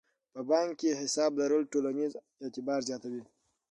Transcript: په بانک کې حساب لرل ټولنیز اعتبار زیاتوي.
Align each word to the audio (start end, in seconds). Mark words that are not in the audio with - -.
په 0.33 0.39
بانک 0.49 0.71
کې 0.79 0.99
حساب 1.01 1.31
لرل 1.41 1.63
ټولنیز 1.73 2.11
اعتبار 2.43 2.79
زیاتوي. 2.89 3.23